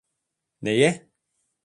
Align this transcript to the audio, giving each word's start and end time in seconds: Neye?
Neye? 0.61 1.09